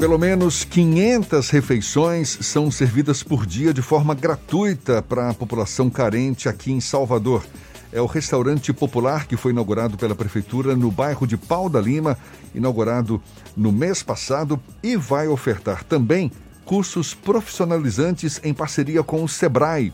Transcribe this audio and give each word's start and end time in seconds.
Pelo 0.00 0.18
menos 0.18 0.64
500 0.64 1.50
refeições 1.50 2.38
são 2.40 2.70
servidas 2.70 3.22
por 3.22 3.44
dia 3.44 3.70
de 3.70 3.82
forma 3.82 4.14
gratuita 4.14 5.02
para 5.02 5.28
a 5.28 5.34
população 5.34 5.90
carente 5.90 6.48
aqui 6.48 6.72
em 6.72 6.80
Salvador. 6.80 7.44
É 7.92 8.00
o 8.00 8.06
restaurante 8.06 8.72
popular 8.72 9.26
que 9.26 9.36
foi 9.36 9.52
inaugurado 9.52 9.98
pela 9.98 10.14
Prefeitura 10.14 10.74
no 10.74 10.90
bairro 10.90 11.26
de 11.26 11.36
Pau 11.36 11.68
da 11.68 11.82
Lima, 11.82 12.16
inaugurado 12.54 13.22
no 13.54 13.70
mês 13.70 14.02
passado, 14.02 14.58
e 14.82 14.96
vai 14.96 15.28
ofertar 15.28 15.84
também 15.84 16.32
cursos 16.64 17.12
profissionalizantes 17.12 18.40
em 18.42 18.54
parceria 18.54 19.02
com 19.02 19.22
o 19.22 19.28
SEBRAE. 19.28 19.92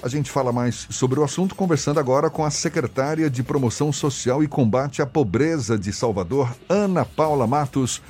A 0.00 0.06
gente 0.06 0.30
fala 0.30 0.52
mais 0.52 0.86
sobre 0.90 1.18
o 1.18 1.24
assunto 1.24 1.56
conversando 1.56 1.98
agora 1.98 2.30
com 2.30 2.44
a 2.44 2.52
secretária 2.52 3.28
de 3.28 3.42
Promoção 3.42 3.92
Social 3.92 4.44
e 4.44 4.46
Combate 4.46 5.02
à 5.02 5.06
Pobreza 5.06 5.76
de 5.76 5.92
Salvador, 5.92 6.54
Ana 6.68 7.04
Paula 7.04 7.48
Matos 7.48 8.00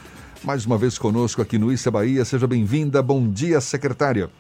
mais 0.44 0.64
uma 0.64 0.78
vez 0.78 0.98
conosco 0.98 1.42
aqui 1.42 1.58
no 1.58 1.72
Issa 1.72 1.90
Bahia. 1.90 2.24
Seja 2.24 2.46
bem-vinda. 2.46 3.02
Bom 3.02 3.28
dia, 3.28 3.60
secretária. 3.60 4.30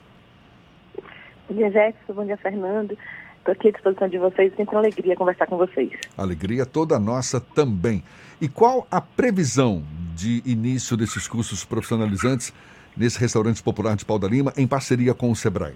Bom 1.48 1.56
dia, 1.56 1.70
Jefferson. 1.70 2.12
Bom 2.12 2.24
dia, 2.24 2.36
Fernando. 2.36 2.96
Estou 3.38 3.52
aqui 3.52 3.68
à 3.68 3.72
disposição 3.72 4.08
de 4.08 4.18
vocês. 4.18 4.54
Sempre 4.56 4.74
uma 4.74 4.80
alegria 4.80 5.16
conversar 5.16 5.46
com 5.46 5.56
vocês. 5.56 5.90
Alegria 6.16 6.64
toda 6.64 6.98
nossa 6.98 7.40
também. 7.40 8.02
E 8.40 8.48
qual 8.48 8.86
a 8.90 9.00
previsão 9.00 9.82
de 10.14 10.42
início 10.44 10.96
desses 10.96 11.26
cursos 11.26 11.64
profissionalizantes 11.64 12.52
nesse 12.96 13.18
restaurante 13.18 13.62
popular 13.62 13.96
de 13.96 14.04
Pau 14.04 14.18
da 14.18 14.28
Lima, 14.28 14.52
em 14.56 14.66
parceria 14.66 15.14
com 15.14 15.30
o 15.30 15.36
SEBRAE? 15.36 15.74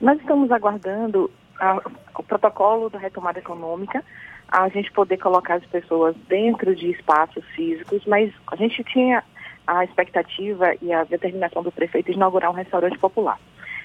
Nós 0.00 0.18
estamos 0.18 0.50
aguardando 0.50 1.30
a, 1.60 1.80
o 2.18 2.22
protocolo 2.22 2.90
da 2.90 2.98
retomada 2.98 3.38
econômica, 3.38 4.02
a 4.48 4.68
gente 4.68 4.90
poder 4.90 5.18
colocar 5.18 5.54
as 5.54 5.66
pessoas 5.66 6.16
dentro 6.28 6.74
de 6.74 6.90
espaços 6.90 7.44
físicos, 7.54 8.04
mas 8.06 8.32
a 8.48 8.56
gente 8.56 8.82
tinha 8.82 9.22
a 9.66 9.84
expectativa 9.84 10.74
e 10.82 10.92
a 10.92 11.04
determinação 11.04 11.62
do 11.62 11.70
prefeito 11.70 12.06
de 12.06 12.16
inaugurar 12.16 12.50
um 12.50 12.54
restaurante 12.54 12.98
popular. 12.98 13.38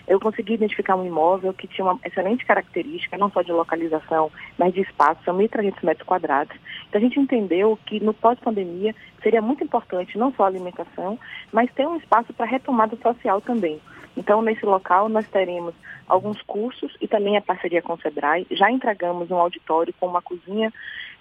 Eu 0.07 0.19
consegui 0.19 0.53
identificar 0.53 0.95
um 0.95 1.05
imóvel 1.05 1.53
que 1.53 1.67
tinha 1.67 1.85
uma 1.85 1.99
excelente 2.05 2.45
característica, 2.45 3.17
não 3.17 3.31
só 3.31 3.41
de 3.41 3.51
localização, 3.51 4.31
mas 4.57 4.73
de 4.73 4.81
espaço, 4.81 5.23
são 5.23 5.35
1.300 5.37 5.83
metros 5.83 6.07
quadrados. 6.07 6.55
Então 6.87 6.99
a 6.99 7.03
gente 7.03 7.19
entendeu 7.19 7.77
que 7.85 7.99
no 7.99 8.13
pós-pandemia 8.13 8.95
seria 9.23 9.41
muito 9.41 9.63
importante 9.63 10.17
não 10.17 10.31
só 10.33 10.43
a 10.43 10.47
alimentação, 10.47 11.19
mas 11.51 11.71
ter 11.73 11.87
um 11.87 11.97
espaço 11.97 12.33
para 12.33 12.45
retomada 12.45 12.95
social 12.97 13.41
também. 13.41 13.81
Então, 14.17 14.41
nesse 14.41 14.65
local, 14.65 15.09
nós 15.09 15.27
teremos 15.27 15.73
alguns 16.07 16.41
cursos 16.43 16.95
e 17.01 17.07
também 17.07 17.37
a 17.37 17.41
parceria 17.41 17.81
com 17.81 17.93
o 17.93 17.99
SEBRAE. 17.99 18.47
Já 18.51 18.71
entregamos 18.71 19.29
um 19.31 19.35
auditório 19.35 19.93
com 19.99 20.07
uma 20.07 20.21
cozinha 20.21 20.71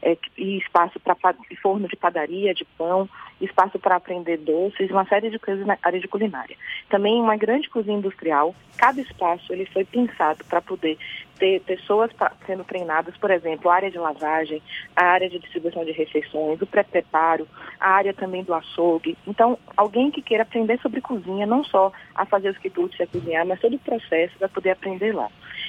é, 0.03 0.17
e 0.37 0.59
espaço 0.59 1.01
para 1.01 1.17
forno 1.63 1.89
de 1.89 1.97
padaria, 1.97 2.55
de 2.55 2.65
pão, 2.65 3.09
espaço 3.41 3.79
para 3.79 3.97
aprender 3.97 4.39
doces, 4.39 4.91
uma 4.91 5.07
série 5.07 5.31
de 5.31 5.39
coisas 5.39 5.67
na 5.67 5.79
área 5.83 6.01
de 6.01 6.09
culinária. 6.09 6.57
Também 6.89 7.21
uma 7.21 7.37
grande 7.37 7.69
cozinha 7.69 7.99
industrial. 7.99 8.55
Cada 8.77 9.01
espaço 9.01 9.53
ele 9.53 9.67
foi 9.67 9.85
pensado 9.85 10.45
para 10.45 10.61
poder 10.61 10.99
ter 11.39 11.61
pessoas 11.63 12.11
sendo 12.47 12.65
treinadas, 12.65 13.17
por 13.17 13.31
exemplo, 13.31 13.71
a 13.71 13.75
área 13.75 13.91
de 13.91 13.99
lavagem, 13.99 14.63
a 14.95 15.05
área 15.05 15.29
de 15.29 15.39
distribuição 15.39 15.85
de 15.85 15.93
refeições, 15.93 16.61
o 16.61 16.67
pré-preparo, 16.67 17.47
a 17.81 17.91
área 17.91 18.15
também 18.15 18.45
do 18.45 18.55
açougue. 18.55 19.17
Então, 19.27 19.59
alguém 19.77 20.11
que 20.11 20.23
queira 20.23 20.43
aprender 20.43 20.79
sobre 20.81 21.01
cozinha, 21.01 21.47
não 21.47 21.65
só 21.65 21.93
a 22.15 22.25
fazer 22.25 22.51
os 22.51 22.59
quitutes 22.59 22.99
e 22.99 23.03
a 23.03 23.07
cozinhar, 23.07 23.47
mas 23.47 23.61
todo 23.61 23.75
o 23.75 23.79
processo 23.79 24.37
para 24.39 24.49
poder 24.49 24.71
aprender 24.71 25.13
lá. 25.13 25.29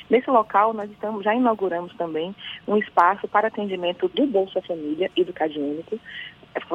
Nesse 0.10 0.30
local, 0.30 0.74
nós 0.74 0.90
estamos, 0.92 1.24
já 1.24 1.34
inauguramos 1.34 1.94
também 1.96 2.36
um 2.68 2.78
espaço 2.78 3.28
para 3.28 3.48
atendimento 3.48 4.08
do 4.10 4.28
Bolsa 4.28 4.62
Família 4.62 5.10
e 5.16 5.24
do 5.24 5.34
Único. 5.60 6.00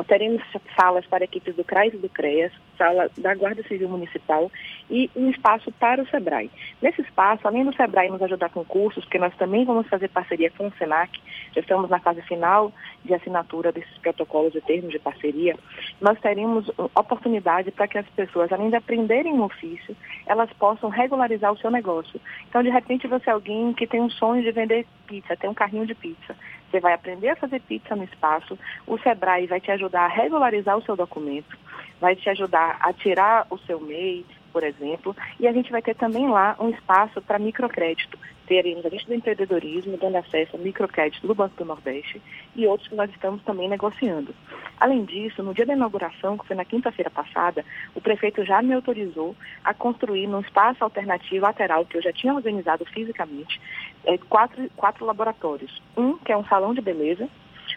Teremos 0.06 0.42
salas 0.78 1.06
para 1.06 1.24
equipes 1.24 1.54
do 1.54 1.64
CRAS 1.64 1.94
e 1.94 1.96
do 1.96 2.08
CREAS, 2.08 2.52
sala 2.76 3.10
da 3.18 3.34
Guarda 3.34 3.62
Civil 3.62 3.88
Municipal 3.88 4.50
e 4.90 5.10
um 5.14 5.30
espaço 5.30 5.70
para 5.72 6.02
o 6.02 6.08
SEBRAE. 6.08 6.50
Nesse 6.80 7.02
espaço, 7.02 7.46
além 7.46 7.64
do 7.64 7.74
SEBRAE 7.74 8.10
nos 8.10 8.22
ajudar 8.22 8.48
com 8.50 8.64
cursos, 8.64 9.04
porque 9.04 9.18
nós 9.18 9.34
também 9.36 9.64
vamos 9.64 9.86
fazer 9.88 10.08
parceria 10.08 10.50
com 10.50 10.68
o 10.68 10.72
SENAC, 10.78 11.20
já 11.54 11.60
estamos 11.60 11.90
na 11.90 11.98
fase 11.98 12.22
final 12.22 12.72
de 13.04 13.14
assinatura 13.14 13.72
desses 13.72 13.96
protocolos 13.98 14.54
e 14.54 14.60
termos 14.60 14.90
de 14.90 14.98
parceria, 14.98 15.56
nós 16.00 16.18
teremos 16.20 16.70
oportunidade 16.94 17.70
para 17.70 17.88
que 17.88 17.98
as 17.98 18.06
pessoas, 18.08 18.52
além 18.52 18.70
de 18.70 18.76
aprenderem 18.76 19.32
um 19.32 19.42
ofício, 19.42 19.96
elas 20.26 20.50
possam 20.54 20.88
regularizar 20.90 21.52
o 21.52 21.58
seu 21.58 21.70
negócio. 21.70 22.20
Então, 22.48 22.62
de 22.62 22.70
repente, 22.70 23.06
você 23.06 23.30
é 23.30 23.32
alguém 23.32 23.72
que 23.72 23.86
tem 23.86 24.00
um 24.00 24.10
sonho 24.10 24.42
de 24.42 24.50
vender 24.52 24.86
pizza, 25.06 25.36
tem 25.36 25.50
um 25.50 25.54
carrinho 25.54 25.86
de 25.86 25.94
pizza. 25.94 26.36
Você 26.70 26.78
vai 26.78 26.94
aprender 26.94 27.30
a 27.30 27.36
fazer 27.36 27.60
pizza 27.60 27.96
no 27.96 28.04
espaço, 28.04 28.58
o 28.86 28.96
SEBRAE 28.98 29.46
vai 29.46 29.60
te 29.60 29.70
ajudar 29.72 30.04
a 30.04 30.08
regularizar 30.08 30.76
o 30.78 30.82
seu 30.82 30.94
documento, 30.96 31.58
vai 32.00 32.14
te 32.14 32.30
ajudar 32.30 32.76
a 32.80 32.92
tirar 32.92 33.46
o 33.50 33.58
seu 33.58 33.80
MEI, 33.80 34.24
por 34.52 34.62
exemplo, 34.62 35.16
e 35.38 35.46
a 35.46 35.52
gente 35.52 35.70
vai 35.70 35.82
ter 35.82 35.94
também 35.94 36.28
lá 36.28 36.56
um 36.58 36.70
espaço 36.70 37.20
para 37.22 37.38
microcrédito 37.38 38.18
teremos 38.50 38.84
a 38.84 38.88
lista 38.88 39.06
do 39.06 39.14
empreendedorismo, 39.14 39.96
dando 39.96 40.16
acesso 40.16 40.56
ao 40.56 40.62
microcrédito 40.62 41.24
do 41.24 41.36
Banco 41.36 41.54
do 41.56 41.64
Nordeste 41.64 42.20
e 42.56 42.66
outros 42.66 42.88
que 42.88 42.96
nós 42.96 43.08
estamos 43.10 43.40
também 43.44 43.68
negociando. 43.68 44.34
Além 44.80 45.04
disso, 45.04 45.40
no 45.40 45.54
dia 45.54 45.64
da 45.64 45.74
inauguração, 45.74 46.36
que 46.36 46.48
foi 46.48 46.56
na 46.56 46.64
quinta-feira 46.64 47.08
passada, 47.08 47.64
o 47.94 48.00
prefeito 48.00 48.44
já 48.44 48.60
me 48.60 48.74
autorizou 48.74 49.36
a 49.62 49.72
construir 49.72 50.26
num 50.26 50.40
espaço 50.40 50.82
alternativo 50.82 51.44
lateral 51.44 51.86
que 51.86 51.96
eu 51.96 52.02
já 52.02 52.12
tinha 52.12 52.34
organizado 52.34 52.84
fisicamente, 52.86 53.60
é, 54.04 54.18
quatro, 54.18 54.68
quatro 54.76 55.06
laboratórios. 55.06 55.80
Um 55.96 56.18
que 56.18 56.32
é 56.32 56.36
um 56.36 56.44
salão 56.46 56.74
de 56.74 56.80
beleza, 56.80 57.28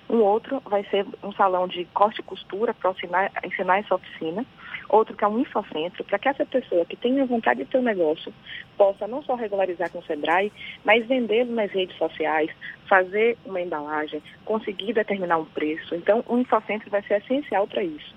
um 0.09 0.21
outro 0.21 0.59
vai 0.65 0.83
ser 0.85 1.05
um 1.21 1.31
salão 1.33 1.67
de 1.67 1.85
corte 1.93 2.21
e 2.21 2.23
costura 2.23 2.73
para 2.73 2.89
ensinar, 2.89 3.31
ensinar 3.43 3.77
essa 3.77 3.93
oficina. 3.93 4.43
Outro 4.89 5.15
que 5.15 5.23
é 5.23 5.27
um 5.27 5.39
infocentro, 5.39 6.03
para 6.03 6.19
que 6.19 6.29
essa 6.29 6.45
pessoa 6.45 6.85
que 6.85 6.95
tenha 6.95 7.25
vontade 7.25 7.63
de 7.63 7.69
ter 7.69 7.77
um 7.77 7.83
negócio 7.83 8.33
possa 8.77 9.07
não 9.07 9.23
só 9.23 9.35
regularizar 9.35 9.89
com 9.91 9.99
o 9.99 10.03
Sebrae, 10.03 10.51
mas 10.83 11.05
vendê-lo 11.07 11.53
nas 11.53 11.71
redes 11.71 11.97
sociais, 11.97 12.49
fazer 12.87 13.37
uma 13.45 13.61
embalagem, 13.61 14.21
conseguir 14.45 14.93
determinar 14.93 15.37
um 15.37 15.45
preço. 15.45 15.95
Então, 15.95 16.23
o 16.27 16.37
infocentro 16.37 16.89
vai 16.89 17.01
ser 17.03 17.21
essencial 17.21 17.67
para 17.67 17.83
isso. 17.83 18.13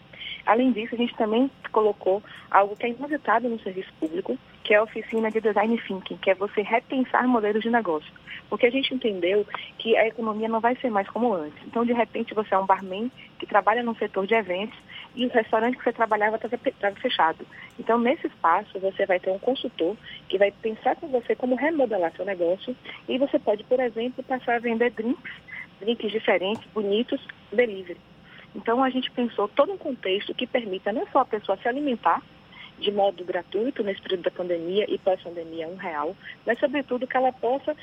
Além 0.47 0.71
disso, 0.71 0.95
a 0.95 0.99
gente 0.99 1.15
também 1.17 1.51
colocou 1.73 2.23
algo 2.51 2.77
que 2.77 2.87
é 2.87 2.91
inusitado 2.91 3.49
no 3.49 3.59
serviço 3.61 3.93
público, 3.99 4.39
que 4.63 4.73
é 4.73 4.77
a 4.77 4.83
oficina 4.83 5.31
de 5.31 5.41
design 5.41 5.77
thinking, 5.87 6.17
que 6.19 6.31
é 6.31 6.35
você 6.35 6.63
repensar 6.63 7.27
modelos 7.27 7.63
de 7.63 7.71
negócio. 7.71 8.13
Porque 8.49 8.67
a 8.67 8.71
gente 8.71 8.95
entendeu 8.95 9.45
que 9.79 9.97
a 9.97 10.07
economia 10.07 10.49
não 10.49 10.61
vai 10.61 10.77
ser 10.77 10.89
mais 10.89 11.09
como 11.09 11.35
antes. 11.35 11.59
Então, 11.67 11.85
de 11.85 11.93
repente, 11.93 12.33
você 12.33 12.55
é 12.55 12.59
um 12.59 12.67
barman 12.67 13.11
que 13.41 13.47
trabalha 13.47 13.83
no 13.83 13.97
setor 13.97 14.25
de 14.27 14.35
eventos 14.35 14.79
e 15.17 15.27
o 15.27 15.31
restaurante 15.31 15.79
que 15.79 15.85
você 15.85 15.93
trabalhava 15.93 16.37
estava 16.37 16.95
fechado. 16.97 17.47
Então, 17.79 17.99
nesse 17.99 18.27
espaço, 18.27 18.79
você 18.79 19.07
vai 19.07 19.19
ter 19.19 19.31
um 19.31 19.39
consultor 19.39 19.97
que 20.29 20.39
vai 20.39 20.51
pensar 20.51 20.95
com 20.97 21.09
você 21.09 21.35
como 21.35 21.57
remodelar 21.57 22.13
seu 22.15 22.25
negócio 22.25 22.77
e 23.09 23.19
você 23.19 23.39
pode, 23.39 23.65
por 23.65 23.81
exemplo, 23.81 24.23
passar 24.23 24.57
a 24.57 24.61
vender 24.61 24.91
drinks, 24.91 25.33
drinks 25.81 26.13
diferentes, 26.13 26.65
bonitos, 26.73 27.21
delivery. 27.51 27.99
Então, 28.55 28.85
a 28.85 28.91
gente 28.91 29.11
pensou 29.11 29.49
todo 29.49 29.73
um 29.73 29.79
contexto 29.79 30.35
que 30.35 30.47
permita 30.47 30.93
não 30.93 31.07
só 31.09 31.21
a 31.21 31.25
pessoa 31.25 31.59
se 31.59 31.67
alimentar 31.67 32.23
de 32.79 32.91
modo 32.91 33.25
gratuito 33.25 33.83
nesse 33.83 34.01
período 34.01 34.25
da 34.25 34.31
pandemia 34.31 34.85
e 34.89 34.99
pós-pandemia 34.99 35.69
um 35.69 35.77
real, 35.77 36.17
mas 36.47 36.59
sobretudo 36.59 37.07
que 37.07 37.17
ela 37.17 37.33
possa 37.33 37.75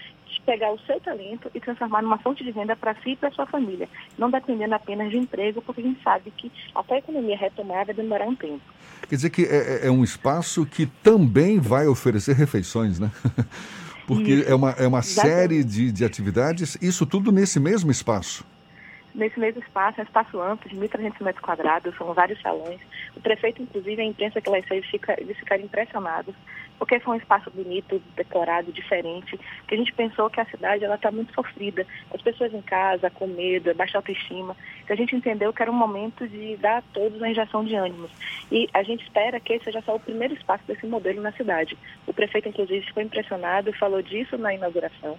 pegar 0.45 0.71
o 0.71 0.79
seu 0.79 0.99
talento 0.99 1.49
e 1.53 1.59
transformar 1.59 2.01
numa 2.01 2.17
fonte 2.17 2.43
de 2.43 2.51
renda 2.51 2.75
para 2.75 2.95
si 2.95 3.11
e 3.11 3.15
para 3.15 3.31
sua 3.31 3.45
família, 3.45 3.87
não 4.17 4.29
dependendo 4.29 4.75
apenas 4.75 5.09
de 5.09 5.17
emprego, 5.17 5.61
porque 5.61 5.81
a 5.81 5.83
gente 5.83 6.01
sabe 6.03 6.31
que 6.31 6.51
até 6.75 6.95
a 6.95 6.97
economia 6.99 7.37
retomar 7.37 7.85
vai 7.85 7.95
demorar 7.95 8.27
um 8.27 8.35
tempo. 8.35 8.61
Quer 9.07 9.15
dizer 9.15 9.29
que 9.29 9.43
é, 9.43 9.83
é, 9.83 9.87
é 9.87 9.91
um 9.91 10.03
espaço 10.03 10.65
que 10.65 10.85
também 10.85 11.59
vai 11.59 11.87
oferecer 11.87 12.35
refeições, 12.35 12.99
né? 12.99 13.11
Porque 14.05 14.33
isso. 14.33 14.49
é 14.49 14.55
uma, 14.55 14.71
é 14.71 14.85
uma 14.85 15.01
série 15.01 15.63
de, 15.63 15.89
de 15.91 16.03
atividades, 16.03 16.77
isso 16.81 17.05
tudo 17.05 17.31
nesse 17.31 17.57
mesmo 17.57 17.89
espaço. 17.89 18.45
Nesse 19.15 19.39
mesmo 19.39 19.61
espaço, 19.61 19.99
é 19.99 20.03
um 20.03 20.05
espaço 20.05 20.41
amplo, 20.41 20.67
de 20.67 20.75
1.300 20.75 21.21
metros 21.21 21.45
quadrados, 21.45 21.95
são 21.95 22.11
vários 22.13 22.41
salões. 22.41 22.81
O 23.15 23.21
prefeito, 23.21 23.61
inclusive, 23.61 24.01
a 24.01 24.05
imprensa 24.05 24.41
que 24.41 24.49
lá 24.49 24.57
esteve, 24.57 24.87
fica, 24.87 25.15
eles 25.21 25.37
ficaram 25.37 25.63
impressionados, 25.63 26.33
porque 26.79 26.99
foi 26.99 27.15
um 27.15 27.19
espaço 27.19 27.51
bonito, 27.51 28.01
decorado, 28.15 28.71
diferente, 28.71 29.39
que 29.67 29.75
a 29.75 29.77
gente 29.77 29.93
pensou 29.93 30.31
que 30.31 30.39
a 30.41 30.45
cidade 30.45 30.83
está 30.83 31.11
muito 31.11 31.31
sofrida. 31.33 31.85
As 32.11 32.21
pessoas 32.23 32.53
em 32.55 32.61
casa, 32.61 33.11
com 33.11 33.27
medo, 33.27 33.73
baixa 33.75 33.99
autoestima. 33.99 34.57
Então 34.83 34.95
a 34.95 34.97
gente 34.97 35.15
entendeu 35.15 35.53
que 35.53 35.61
era 35.61 35.71
um 35.71 35.75
momento 35.75 36.27
de 36.27 36.57
dar 36.57 36.79
a 36.79 36.83
todos 36.93 37.19
uma 37.19 37.29
injeção 37.29 37.63
de 37.63 37.75
ânimos. 37.75 38.11
E 38.51 38.67
a 38.73 38.81
gente 38.81 39.03
espera 39.03 39.39
que 39.39 39.53
esse 39.53 39.65
seja 39.65 39.81
só 39.81 39.95
o 39.95 39.99
primeiro 39.99 40.33
espaço 40.33 40.63
desse 40.65 40.87
modelo 40.87 41.21
na 41.21 41.31
cidade. 41.33 41.77
O 42.07 42.13
prefeito, 42.13 42.49
inclusive, 42.49 42.85
ficou 42.87 43.03
impressionado 43.03 43.69
e 43.69 43.77
falou 43.77 44.01
disso 44.01 44.37
na 44.39 44.53
inauguração. 44.53 45.17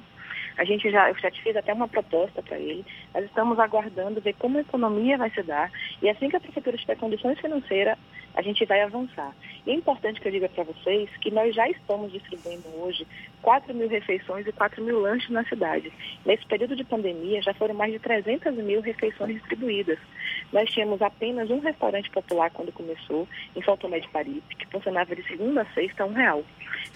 A 0.56 0.64
gente 0.64 0.90
já, 0.90 1.08
eu 1.08 1.16
já 1.16 1.30
fiz 1.30 1.56
até 1.56 1.72
uma 1.72 1.88
proposta 1.88 2.42
para 2.42 2.58
ele. 2.58 2.84
Nós 3.12 3.24
estamos 3.24 3.58
aguardando 3.58 4.20
ver 4.20 4.34
como 4.34 4.58
a 4.58 4.60
economia 4.60 5.18
vai 5.18 5.30
se 5.30 5.42
dar. 5.42 5.70
E 6.00 6.08
assim 6.08 6.28
que 6.28 6.36
a 6.36 6.40
prefeitura 6.40 6.76
tiver 6.76 6.96
condições 6.96 7.38
financeiras, 7.40 7.98
a 8.34 8.42
gente 8.42 8.64
vai 8.64 8.82
avançar. 8.82 9.32
E 9.66 9.70
é 9.70 9.74
importante 9.74 10.20
que 10.20 10.28
eu 10.28 10.32
diga 10.32 10.48
para 10.48 10.64
vocês 10.64 11.08
que 11.20 11.30
nós 11.30 11.54
já 11.54 11.68
estamos 11.68 12.12
distribuindo 12.12 12.68
hoje 12.76 13.06
4 13.42 13.72
mil 13.74 13.88
refeições 13.88 14.46
e 14.46 14.52
4 14.52 14.82
mil 14.82 15.00
lanches 15.00 15.30
na 15.30 15.44
cidade. 15.44 15.92
Nesse 16.24 16.44
período 16.46 16.74
de 16.74 16.84
pandemia, 16.84 17.42
já 17.42 17.54
foram 17.54 17.74
mais 17.74 17.92
de 17.92 17.98
300 17.98 18.54
mil 18.56 18.80
refeições 18.80 19.34
distribuídas. 19.34 19.98
Nós 20.52 20.70
tínhamos 20.70 21.00
apenas 21.00 21.50
um 21.50 21.60
restaurante 21.60 22.10
popular 22.10 22.50
quando 22.50 22.72
começou, 22.72 23.28
em 23.54 23.62
São 23.62 23.76
Tomé 23.76 24.00
de 24.00 24.08
Paripe, 24.08 24.56
que 24.56 24.66
funcionava 24.66 25.14
de 25.14 25.22
segunda 25.24 25.62
a 25.62 25.66
sexta 25.66 26.02
a 26.02 26.06
um 26.06 26.12
real. 26.12 26.42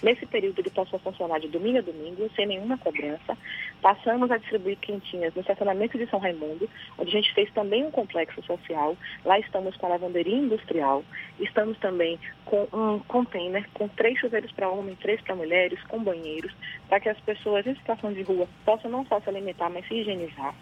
Nesse 0.01 0.25
período, 0.25 0.59
ele 0.59 0.69
passou 0.69 0.97
a 0.97 0.99
funcionar 0.99 1.39
de 1.39 1.47
domingo 1.49 1.79
a 1.79 1.81
domingo, 1.81 2.29
sem 2.35 2.47
nenhuma 2.47 2.77
cobrança. 2.77 3.37
Passamos 3.81 4.31
a 4.31 4.37
distribuir 4.37 4.77
quentinhas 4.77 5.33
no 5.35 5.41
estacionamento 5.41 5.97
de 5.97 6.09
São 6.09 6.19
Raimundo, 6.19 6.69
onde 6.97 7.09
a 7.09 7.21
gente 7.21 7.33
fez 7.33 7.51
também 7.51 7.85
um 7.85 7.91
complexo 7.91 8.41
social. 8.43 8.95
Lá 9.25 9.37
estamos 9.39 9.75
com 9.75 9.85
a 9.85 9.89
lavanderia 9.89 10.37
industrial. 10.37 11.03
Estamos 11.39 11.77
também 11.79 12.17
com 12.45 12.67
um 12.73 12.99
container 12.99 13.67
com 13.73 13.87
três 13.89 14.17
chuveiros 14.19 14.51
para 14.51 14.69
homem, 14.69 14.95
três 14.95 15.19
para 15.21 15.35
mulheres, 15.35 15.81
com 15.83 16.01
banheiros, 16.01 16.53
para 16.87 16.99
que 16.99 17.09
as 17.09 17.19
pessoas 17.19 17.67
em 17.67 17.75
situação 17.75 18.13
de 18.13 18.21
rua 18.21 18.47
possam 18.65 18.89
não 18.89 19.05
só 19.05 19.19
se 19.19 19.29
alimentar, 19.29 19.69
mas 19.69 19.87
se 19.87 19.95
higienizar. 19.95 20.55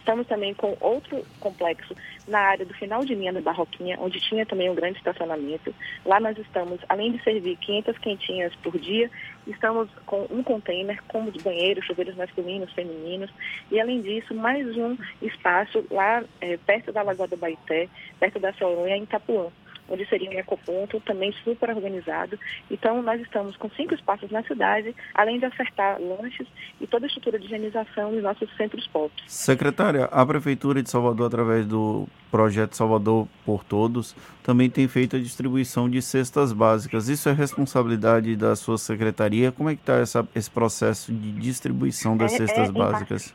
Estamos 0.00 0.26
também 0.26 0.52
com 0.54 0.76
outro 0.80 1.24
complexo 1.38 1.94
na 2.26 2.40
área 2.40 2.64
do 2.64 2.74
final 2.74 3.04
de 3.04 3.14
linha 3.14 3.32
da 3.32 3.40
Barroquinha, 3.40 3.98
onde 4.00 4.18
tinha 4.18 4.44
também 4.46 4.68
um 4.68 4.74
grande 4.74 4.98
estacionamento. 4.98 5.74
Lá 6.04 6.18
nós 6.18 6.36
estamos, 6.38 6.80
além 6.88 7.12
de 7.12 7.22
servir 7.22 7.56
500 7.58 7.98
quentinhas 7.98 8.54
por 8.56 8.76
dia, 8.78 9.10
estamos 9.46 9.88
com 10.06 10.26
um 10.30 10.42
container 10.42 11.00
com 11.06 11.24
banheiros, 11.42 11.84
chuveiros 11.84 12.16
masculinos, 12.16 12.72
femininos, 12.72 13.30
e 13.70 13.78
além 13.78 14.00
disso, 14.00 14.34
mais 14.34 14.66
um 14.76 14.96
espaço 15.22 15.84
lá 15.90 16.24
é, 16.40 16.56
perto 16.56 16.92
da 16.92 17.02
Lagoa 17.02 17.28
do 17.28 17.36
Baité, 17.36 17.88
perto 18.18 18.40
da 18.40 18.52
Soronha, 18.54 18.96
em 18.96 19.02
Itapuã 19.02 19.48
onde 19.90 20.08
seria 20.08 20.30
um 20.30 20.38
ecoponto, 20.38 21.00
também 21.00 21.32
super 21.44 21.70
organizado. 21.70 22.38
Então, 22.70 23.02
nós 23.02 23.20
estamos 23.20 23.56
com 23.56 23.68
cinco 23.70 23.94
espaços 23.94 24.30
na 24.30 24.42
cidade, 24.44 24.94
além 25.14 25.38
de 25.38 25.44
acertar 25.44 26.00
lanches 26.00 26.46
e 26.80 26.86
toda 26.86 27.06
a 27.06 27.08
estrutura 27.08 27.38
de 27.38 27.46
higienização 27.46 28.12
nos 28.12 28.22
nossos 28.22 28.48
centros 28.56 28.86
POPs. 28.86 29.24
Secretária, 29.26 30.04
a 30.04 30.24
Prefeitura 30.24 30.82
de 30.82 30.88
Salvador, 30.88 31.26
através 31.26 31.66
do 31.66 32.06
projeto 32.30 32.76
Salvador 32.76 33.26
por 33.44 33.64
Todos, 33.64 34.14
também 34.42 34.70
tem 34.70 34.86
feito 34.86 35.16
a 35.16 35.18
distribuição 35.18 35.90
de 35.90 36.00
cestas 36.00 36.52
básicas. 36.52 37.08
Isso 37.08 37.28
é 37.28 37.32
responsabilidade 37.32 38.36
da 38.36 38.54
sua 38.54 38.78
secretaria? 38.78 39.50
Como 39.50 39.68
é 39.68 39.74
que 39.74 39.82
está 39.82 40.26
esse 40.34 40.50
processo 40.50 41.12
de 41.12 41.32
distribuição 41.32 42.16
das 42.16 42.32
é, 42.34 42.36
cestas 42.36 42.68
é, 42.68 42.72
básicas? 42.72 43.34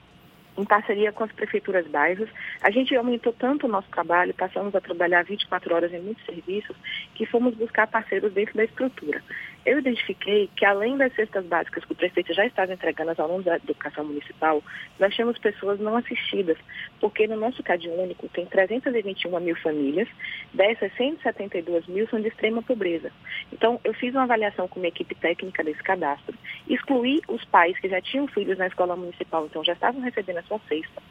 Em 0.58 0.66
parceria 0.66 1.12
com 1.12 1.24
as 1.24 1.32
prefeituras 1.32 1.88
bairros. 1.88 2.30
A 2.62 2.72
gente 2.72 2.96
aumentou 2.96 3.34
tanto 3.34 3.66
o 3.66 3.70
nosso 3.70 3.90
trabalho, 3.90 4.34
passamos 4.34 4.74
a 4.76 4.82
trabalhar 4.82 5.24
24 5.24 5.76
horas 5.76 5.94
em 5.94 6.02
muitos 6.02 6.26
serviços, 6.26 6.76
que 7.14 7.26
fomos 7.26 7.56
buscar 7.56 7.88
parceiros 7.88 8.34
dentro 8.34 8.56
da 8.56 8.64
estrutura. 8.64 9.22
Eu 9.66 9.80
identifiquei 9.80 10.48
que, 10.56 10.64
além 10.64 10.96
das 10.96 11.12
cestas 11.16 11.44
básicas 11.44 11.84
que 11.84 11.92
o 11.92 11.96
prefeito 11.96 12.32
já 12.36 12.46
estava 12.46 12.72
entregando 12.72 13.10
aos 13.10 13.20
alunos 13.20 13.46
da 13.46 13.56
educação 13.56 14.06
municipal, 14.06 14.62
nós 15.00 15.14
tínhamos 15.16 15.40
pessoas 15.40 15.80
não 15.80 15.98
assistidas, 15.98 16.56
porque 17.00 17.28
no 17.28 17.36
nosso 17.36 17.64
CAD 17.64 17.90
único 17.90 18.30
tem 18.30 18.46
321 18.46 19.40
mil 19.40 19.56
famílias, 19.56 20.08
dessas 20.54 20.94
172 20.96 21.88
mil 21.88 22.08
são 22.10 22.22
de 22.22 22.28
extrema 22.28 22.62
pobreza. 22.62 23.12
Então, 23.52 23.82
eu 23.84 23.94
fiz 23.96 24.14
uma 24.14 24.24
avaliação 24.24 24.68
com 24.68 24.80
minha 24.80 24.90
equipe 24.90 25.16
técnica 25.16 25.64
desse 25.64 25.82
cadastro, 25.82 26.38
excluí 26.68 27.22
os 27.28 27.44
pais 27.46 27.78
que 27.80 27.90
já 27.90 28.00
tinham 28.00 28.28
filhos 28.28 28.60
na 28.60 28.68
escola 28.68 28.96
municipal, 28.96 29.48
então 29.48 29.64
já 29.64 29.74
estavam 29.74 30.00
recebendo 30.02 30.38
a 30.38 30.44
sua 30.44 30.60
cesta. 30.70 31.02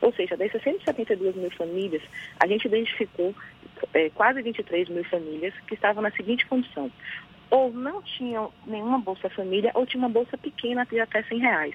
Ou 0.00 0.14
seja, 0.14 0.34
dessas 0.34 0.62
172 0.62 1.36
mil 1.36 1.50
famílias, 1.50 2.02
a 2.40 2.46
gente 2.46 2.66
identificou 2.66 3.34
é, 3.92 4.08
quase 4.10 4.40
23 4.40 4.88
mil 4.88 5.04
famílias 5.04 5.52
que 5.66 5.74
estavam 5.74 6.02
na 6.02 6.10
seguinte 6.12 6.46
condição 6.46 6.90
ou 7.50 7.72
não 7.72 8.02
tinham 8.02 8.52
nenhuma 8.66 8.98
Bolsa 8.98 9.28
Família 9.30 9.70
ou 9.74 9.86
tinha 9.86 10.00
uma 10.00 10.08
bolsa 10.08 10.36
pequena 10.36 10.84
de 10.84 11.00
até 11.00 11.22
100 11.22 11.38
reais. 11.38 11.74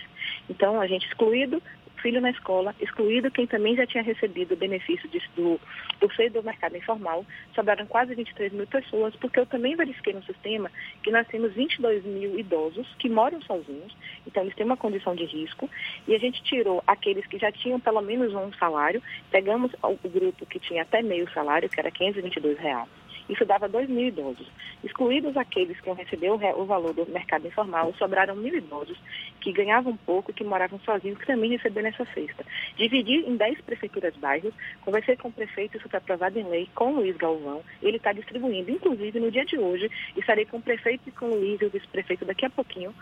Então, 0.49 0.79
a 0.79 0.87
gente 0.87 1.07
excluído 1.07 1.61
filho 2.03 2.19
na 2.19 2.29
escola, 2.29 2.75
excluído 2.81 3.31
quem 3.31 3.47
também 3.47 3.77
já 3.77 3.87
tinha 3.87 4.03
recebido 4.03 4.53
o 4.53 4.57
benefício 4.57 5.09
do, 5.35 5.59
do 6.01 6.13
seio 6.13 6.29
do 6.29 6.43
mercado 6.43 6.75
informal, 6.75 7.25
sobraram 7.55 7.85
quase 7.87 8.13
23 8.13 8.51
mil 8.51 8.67
pessoas, 8.67 9.15
porque 9.15 9.39
eu 9.39 9.45
também 9.45 9.75
verifiquei 9.75 10.13
no 10.13 10.21
sistema 10.23 10.69
que 11.01 11.09
nós 11.09 11.25
temos 11.27 11.53
22 11.53 12.03
mil 12.03 12.37
idosos 12.37 12.85
que 12.99 13.09
moram 13.09 13.41
sozinhos, 13.41 13.95
então 14.27 14.43
eles 14.43 14.53
têm 14.55 14.65
uma 14.65 14.75
condição 14.75 15.15
de 15.15 15.23
risco, 15.23 15.69
e 16.05 16.13
a 16.13 16.19
gente 16.19 16.43
tirou 16.43 16.83
aqueles 16.85 17.25
que 17.25 17.39
já 17.39 17.51
tinham 17.51 17.79
pelo 17.79 18.01
menos 18.01 18.33
um 18.33 18.51
salário, 18.53 19.01
pegamos 19.31 19.71
o 19.81 20.09
grupo 20.09 20.45
que 20.45 20.59
tinha 20.59 20.81
até 20.81 21.01
meio 21.01 21.31
salário, 21.31 21.69
que 21.69 21.79
era 21.79 21.89
522 21.89 22.59
reais 22.59 23.02
isso 23.29 23.45
dava 23.45 23.69
2 23.69 23.89
mil 23.89 24.07
idosos. 24.07 24.47
Excluídos 24.83 25.35
aqueles 25.37 25.79
que 25.79 25.87
iam 25.87 25.95
receber 25.95 26.29
o, 26.31 26.65
valor 26.65 26.93
do 26.93 27.05
mercado 27.05 27.47
informal, 27.47 27.93
sobraram 27.97 28.35
mil 28.35 28.55
idosos 28.55 28.97
que 29.39 29.51
ganhavam 29.51 29.95
pouco 29.95 30.31
e 30.31 30.33
que 30.33 30.43
moravam 30.43 30.79
sozinhos, 30.79 31.17
que 31.17 31.25
também 31.25 31.51
receberam 31.51 31.89
essa 31.89 32.05
cesta. 32.13 32.45
Dividi 32.75 33.25
em 33.25 33.35
10 33.35 33.61
prefeituras 33.61 34.15
bairros, 34.17 34.53
conversei 34.81 35.15
com 35.15 35.29
o 35.29 35.31
prefeito, 35.31 35.77
isso 35.77 35.89
foi 35.89 35.97
aprovado 35.97 36.37
em 36.39 36.43
lei, 36.43 36.69
com 36.75 36.93
o 36.93 36.95
Luiz 36.97 37.15
Galvão, 37.17 37.61
ele 37.81 37.97
está 37.97 38.11
distribuindo. 38.13 38.71
Inclusive, 38.71 39.19
no 39.19 39.31
dia 39.31 39.45
de 39.45 39.57
hoje, 39.57 39.89
estarei 40.17 40.45
com 40.45 40.57
o 40.57 40.61
prefeito 40.61 41.07
e 41.07 41.11
com 41.11 41.25
o 41.27 41.35
Luiz 41.35 41.61
e 41.61 41.65
o 41.65 41.69
vice-prefeito 41.69 42.25
daqui 42.25 42.45
a 42.45 42.49
pouquinho, 42.49 42.93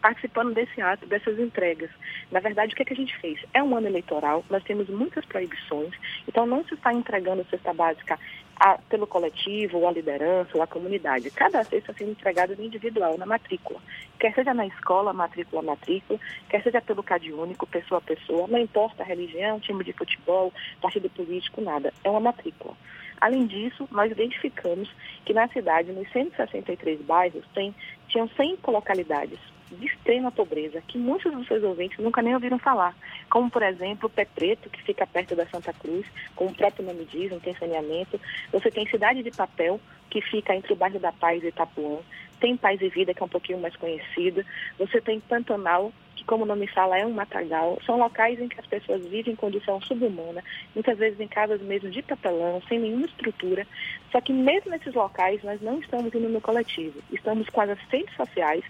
participando 0.00 0.54
desse 0.54 0.80
ato, 0.80 1.06
dessas 1.06 1.38
entregas. 1.38 1.90
Na 2.30 2.40
verdade, 2.40 2.72
o 2.72 2.76
que, 2.76 2.82
é 2.82 2.84
que 2.84 2.92
a 2.92 2.96
gente 2.96 3.16
fez? 3.18 3.38
É 3.52 3.62
um 3.62 3.76
ano 3.76 3.86
eleitoral, 3.86 4.44
nós 4.50 4.62
temos 4.64 4.88
muitas 4.88 5.24
proibições, 5.24 5.92
então 6.28 6.46
não 6.46 6.64
se 6.64 6.74
está 6.74 6.92
entregando 6.92 7.46
cesta 7.50 7.72
básica 7.72 8.18
a, 8.60 8.76
pelo 8.90 9.06
coletivo, 9.06 9.78
ou 9.78 9.88
a 9.88 9.92
liderança, 9.92 10.50
ou 10.54 10.62
a 10.62 10.66
comunidade. 10.66 11.30
Cada 11.30 11.64
cesta 11.64 11.94
sendo 11.94 12.10
entregada 12.10 12.54
no 12.54 12.62
individual, 12.62 13.16
na 13.16 13.24
matrícula. 13.24 13.80
Quer 14.18 14.34
seja 14.34 14.52
na 14.52 14.66
escola, 14.66 15.14
matrícula, 15.14 15.62
matrícula, 15.62 16.20
quer 16.50 16.62
seja 16.62 16.82
pelo 16.82 17.02
CAD 17.02 17.32
único, 17.32 17.66
pessoa 17.66 17.98
a 17.98 18.02
pessoa, 18.02 18.46
não 18.46 18.58
importa 18.58 19.02
a 19.02 19.06
religião, 19.06 19.58
time 19.58 19.82
de 19.82 19.94
futebol, 19.94 20.52
partido 20.82 21.08
político, 21.08 21.62
nada. 21.62 21.90
É 22.04 22.10
uma 22.10 22.20
matrícula. 22.20 22.74
Além 23.18 23.46
disso, 23.46 23.88
nós 23.90 24.12
identificamos 24.12 24.90
que 25.24 25.32
na 25.32 25.48
cidade, 25.48 25.90
nos 25.92 26.10
163 26.12 27.00
bairros, 27.00 27.44
tem, 27.54 27.74
tinham 28.08 28.28
100 28.28 28.58
localidades 28.68 29.38
de 29.70 29.86
extrema 29.86 30.30
pobreza, 30.30 30.82
que 30.86 30.98
muitos 30.98 31.32
dos 31.32 31.46
seus 31.46 31.62
ouvintes 31.62 31.98
nunca 31.98 32.22
nem 32.22 32.34
ouviram 32.34 32.58
falar, 32.58 32.94
como, 33.28 33.50
por 33.50 33.62
exemplo, 33.62 34.10
Pé 34.10 34.24
Preto, 34.24 34.68
que 34.68 34.82
fica 34.82 35.06
perto 35.06 35.36
da 35.36 35.46
Santa 35.46 35.72
Cruz, 35.72 36.06
como 36.34 36.50
o 36.50 36.54
próprio 36.54 36.84
nome 36.84 37.04
diz, 37.04 37.30
não 37.30 37.40
tem 37.40 37.54
saneamento. 37.54 38.20
Você 38.52 38.70
tem 38.70 38.86
Cidade 38.88 39.22
de 39.22 39.30
Papel, 39.30 39.80
que 40.10 40.20
fica 40.20 40.54
entre 40.54 40.72
o 40.72 40.76
bairro 40.76 40.98
da 40.98 41.12
Paz 41.12 41.42
e 41.42 41.48
Itapuã. 41.48 41.98
Tem 42.40 42.56
Paz 42.56 42.80
e 42.80 42.88
Vida, 42.88 43.14
que 43.14 43.22
é 43.22 43.26
um 43.26 43.28
pouquinho 43.28 43.60
mais 43.60 43.76
conhecida. 43.76 44.44
Você 44.78 45.00
tem 45.00 45.20
Pantanal, 45.20 45.92
que 46.16 46.24
como 46.24 46.44
o 46.44 46.46
nome 46.46 46.66
fala 46.66 46.98
é 46.98 47.06
um 47.06 47.12
matagal. 47.12 47.78
São 47.86 47.98
locais 47.98 48.40
em 48.40 48.48
que 48.48 48.60
as 48.60 48.66
pessoas 48.66 49.06
vivem 49.06 49.32
em 49.32 49.36
condição 49.36 49.80
subhumana, 49.80 50.44
muitas 50.74 50.98
vezes 50.98 51.18
em 51.18 51.26
casas 51.26 51.60
mesmo 51.62 51.90
de 51.90 52.02
papelão, 52.02 52.62
sem 52.68 52.78
nenhuma 52.78 53.06
estrutura. 53.06 53.66
Só 54.12 54.20
que 54.20 54.32
mesmo 54.32 54.70
nesses 54.70 54.92
locais 54.94 55.42
nós 55.42 55.60
não 55.62 55.78
estamos 55.78 56.14
indo 56.14 56.28
no 56.28 56.40
coletivo. 56.40 57.00
Estamos 57.10 57.48
com 57.48 57.60
as 57.60 57.70
assistentes 57.70 58.14
sociais, 58.16 58.64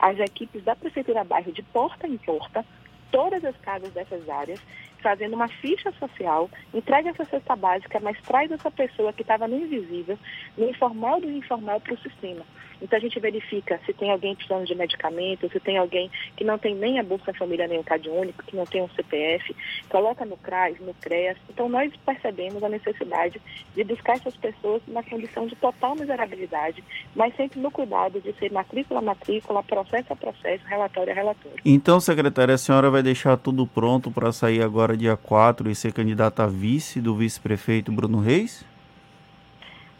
as 0.00 0.18
equipes 0.18 0.62
da 0.64 0.76
Prefeitura 0.76 1.24
Bairro 1.24 1.52
de 1.52 1.62
porta 1.62 2.06
em 2.06 2.16
porta, 2.16 2.64
todas 3.10 3.44
as 3.44 3.56
casas 3.58 3.92
dessas 3.92 4.28
áreas, 4.28 4.60
fazendo 5.02 5.34
uma 5.34 5.48
ficha 5.48 5.92
social, 5.92 6.50
entrega 6.74 7.10
essa 7.10 7.24
cesta 7.24 7.54
básica, 7.56 8.00
mas 8.00 8.20
traz 8.22 8.50
essa 8.50 8.70
pessoa 8.70 9.12
que 9.12 9.22
estava 9.22 9.46
no 9.46 9.56
invisível, 9.56 10.18
no 10.56 10.68
informal 10.68 11.20
do 11.20 11.30
informal 11.30 11.80
para 11.80 11.94
o 11.94 11.98
sistema. 11.98 12.44
Então 12.80 12.98
a 12.98 13.00
gente 13.00 13.18
verifica 13.18 13.80
se 13.86 13.92
tem 13.92 14.10
alguém 14.10 14.34
precisando 14.34 14.66
de 14.66 14.74
medicamento, 14.74 15.50
se 15.50 15.60
tem 15.60 15.78
alguém 15.78 16.10
que 16.36 16.44
não 16.44 16.58
tem 16.58 16.74
nem 16.74 16.98
a 16.98 17.02
Bolsa 17.02 17.32
Família 17.32 17.66
nem 17.66 17.78
o 17.78 17.84
CAD 17.84 18.08
único, 18.08 18.44
que 18.44 18.56
não 18.56 18.64
tem 18.64 18.82
um 18.82 18.88
CPF, 18.90 19.54
coloca 19.88 20.24
no 20.24 20.36
CRAS, 20.36 20.78
no 20.80 20.94
CREAS. 20.94 21.38
Então 21.48 21.68
nós 21.68 21.90
percebemos 22.04 22.62
a 22.62 22.68
necessidade 22.68 23.40
de 23.74 23.84
buscar 23.84 24.16
essas 24.16 24.36
pessoas 24.36 24.82
na 24.86 25.02
condição 25.02 25.46
de 25.46 25.56
total 25.56 25.94
miserabilidade, 25.94 26.82
mas 27.14 27.34
sempre 27.36 27.60
no 27.60 27.70
cuidado 27.70 28.20
de 28.20 28.32
ser 28.34 28.52
matrícula 28.52 29.00
a 29.00 29.02
matrícula, 29.02 29.62
processo 29.62 30.12
a 30.12 30.16
processo, 30.16 30.64
relatório 30.66 31.12
a 31.12 31.14
relatório. 31.14 31.58
Então, 31.64 32.00
secretária, 32.00 32.54
a 32.54 32.58
senhora 32.58 32.90
vai 32.90 33.02
deixar 33.02 33.36
tudo 33.36 33.66
pronto 33.66 34.10
para 34.10 34.32
sair 34.32 34.62
agora 34.62 34.85
dia 34.94 35.16
4 35.16 35.70
e 35.70 35.74
ser 35.74 35.94
candidata 35.94 36.44
a 36.44 36.46
vice 36.46 37.00
do 37.00 37.16
vice-prefeito 37.16 37.90
Bruno 37.90 38.20
Reis? 38.20 38.62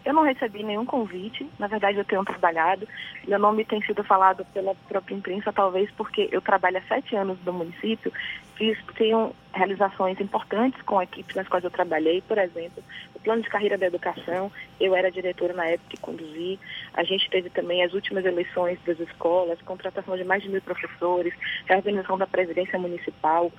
Eu 0.05 0.13
não 0.13 0.23
recebi 0.23 0.63
nenhum 0.63 0.85
convite, 0.85 1.49
na 1.59 1.67
verdade 1.67 1.97
eu 1.97 2.05
tenho 2.05 2.25
trabalhado, 2.25 2.87
meu 3.27 3.39
nome 3.39 3.65
tem 3.65 3.83
sido 3.83 4.05
falado 4.05 4.45
pela 4.53 4.73
própria 4.87 5.17
imprensa, 5.17 5.53
talvez 5.53 5.91
porque 5.97 6.29
eu 6.31 6.41
trabalho 6.41 6.79
há 6.79 6.83
sete 6.83 7.17
anos 7.17 7.39
no 7.45 7.53
município 7.53 8.13
fiz, 8.57 8.79
tenho 8.97 9.35
realizações 9.53 10.21
importantes 10.21 10.81
com 10.83 11.01
equipes 11.01 11.37
nas 11.37 11.49
quais 11.49 11.65
eu 11.65 11.71
trabalhei, 11.71 12.23
por 12.23 12.37
exemplo, 12.39 12.83
o 13.15 13.21
plano 13.21 13.43
de 13.43 13.49
carreira 13.49 13.79
da 13.79 13.87
educação, 13.87 14.51
eu 14.81 14.95
era 14.95 15.11
diretora 15.11 15.55
na 15.55 15.67
época 15.67 15.95
e 15.95 15.99
conduzi. 15.99 16.59
A 16.95 17.03
gente 17.03 17.31
teve 17.31 17.51
também 17.51 17.83
as 17.85 17.93
últimas 17.93 18.25
eleições 18.25 18.79
das 18.85 18.99
escolas, 18.99 19.61
contratação 19.63 20.17
de 20.17 20.25
mais 20.25 20.43
de 20.43 20.49
mil 20.49 20.61
professores, 20.63 21.35
reorganização 21.67 22.19
da 22.19 22.27
presidência 22.27 22.79
municipal. 22.79 23.53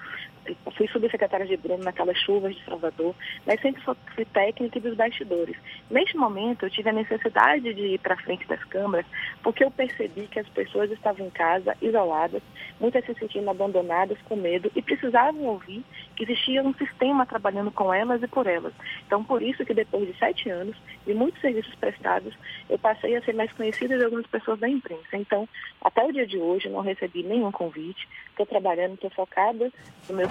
Fui 0.76 0.88
subsecretária 0.88 1.46
de 1.46 1.58
Bruno 1.58 1.84
naquelas 1.84 2.18
chuvas 2.18 2.56
de 2.56 2.64
Salvador, 2.64 3.16
mas 3.46 3.60
sempre 3.62 3.82
fui 3.82 4.26
técnica 4.26 4.80
dos 4.80 4.96
bastidores. 4.96 5.56
Neste 5.90 6.16
momento, 6.16 6.66
eu 6.66 6.70
tive 6.70 6.90
a 6.90 6.94
necessidade 6.94 7.74
de 7.74 7.82
ir 7.82 8.00
para 8.00 8.16
frente 8.18 8.48
das 8.48 8.64
câmaras, 8.66 9.06
porque 9.42 9.64
eu 9.64 9.72
percebi 9.72 10.28
que 10.28 10.40
as 10.40 10.48
pessoas 10.50 10.92
estavam 10.92 11.26
em 11.26 11.30
casa, 11.30 11.76
isoladas, 11.82 12.42
muitas 12.80 13.06
se 13.06 13.14
sentindo 13.16 13.50
abandonadas, 13.50 14.18
com 14.30 14.36
medo, 14.36 14.72
e 14.76 14.82
precisavam 14.82 15.46
ouvir 15.46 15.84
que 16.16 16.24
existia 16.24 16.62
um 16.62 16.74
sistema 16.74 17.26
trabalhando 17.26 17.72
com 17.72 17.94
elas 17.94 18.22
e 18.22 18.28
por 18.28 18.48
elas. 18.48 18.74
Então, 19.06 19.24
por 19.24 19.42
isso 19.42 19.66
que 19.66 19.74
depois 19.74 20.08
de 20.08 20.18
sete 20.18 20.50
anos 20.50 20.76
e 21.06 21.14
muitos 21.14 21.42
serviços 21.42 21.74
prestados, 21.76 22.34
eu 22.70 22.78
passei 22.78 23.16
a 23.16 23.22
ser 23.22 23.34
mais 23.34 23.52
conhecida 23.54 23.98
de 23.98 24.04
algumas 24.04 24.28
pessoas 24.28 24.60
da 24.60 24.70
imprensa. 24.70 25.16
Então, 25.16 25.48
até 25.82 26.04
o 26.04 26.12
dia 26.12 26.28
de 26.28 26.38
hoje, 26.38 26.70
não 26.70 26.82
recebi 26.82 27.24
nenhum 27.24 27.52
convite. 27.52 28.08
Estou 28.30 28.46
trabalhando, 28.46 28.94
estou 28.94 29.10
focada 29.10 29.72
no 30.08 30.16
meu. 30.16 30.28